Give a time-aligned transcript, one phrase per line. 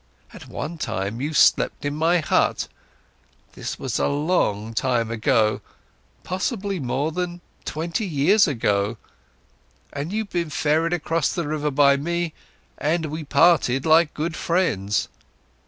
[0.33, 2.67] "At one time, you've slept in my hut,
[3.53, 5.61] this was a long time ago,
[6.23, 8.97] possibly more than twenty years ago,
[9.93, 12.33] and you've been ferried across the river by me,
[12.79, 15.07] and we parted like good friends.